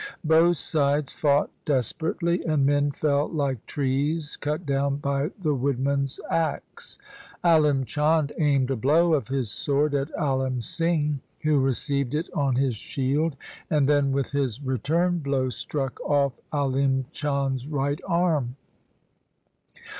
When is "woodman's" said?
5.53-6.19